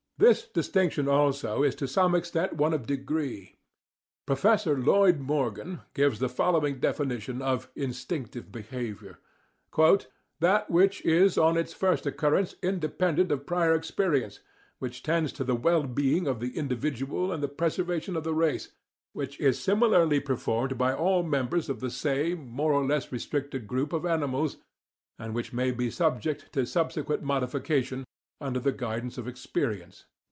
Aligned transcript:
This 0.17 0.47
distinction 0.47 1.07
also 1.07 1.63
is 1.63 1.73
to 1.73 1.87
some 1.87 2.13
extent 2.13 2.53
one 2.53 2.75
of 2.75 2.85
degree. 2.85 3.55
Professor 4.27 4.77
Lloyd 4.79 5.17
Morgan 5.17 5.79
gives 5.95 6.19
the 6.19 6.29
following 6.29 6.79
definition 6.79 7.41
of 7.41 7.71
"instinctive 7.75 8.51
behaviour": 8.51 9.17
"That 10.41 10.69
which 10.69 11.03
is, 11.03 11.39
on 11.39 11.57
its 11.57 11.73
first 11.73 12.05
occurrence, 12.05 12.53
independent 12.61 13.31
of 13.31 13.47
prior 13.47 13.73
experience; 13.73 14.41
which 14.77 15.01
tends 15.01 15.33
to 15.33 15.43
the 15.43 15.55
well 15.55 15.85
being 15.87 16.27
of 16.27 16.39
the 16.39 16.55
individual 16.55 17.31
and 17.31 17.41
the 17.41 17.47
preservation 17.47 18.15
of 18.15 18.23
the 18.23 18.35
race; 18.35 18.69
which 19.13 19.39
is 19.39 19.57
similarly 19.59 20.19
performed 20.19 20.77
by 20.77 20.93
all 20.93 21.23
members 21.23 21.67
of 21.67 21.79
the 21.79 21.89
same 21.89 22.47
more 22.47 22.73
or 22.73 22.85
less 22.85 23.11
restricted 23.11 23.65
group 23.65 23.91
of 23.91 24.05
animals; 24.05 24.57
and 25.17 25.33
which 25.33 25.51
may 25.51 25.71
be 25.71 25.89
subject 25.89 26.53
to 26.53 26.67
subsequent 26.67 27.23
modification 27.23 28.03
under 28.39 28.59
the 28.59 28.71
guidance 28.71 29.17
of 29.19 29.27
experience." 29.27 30.05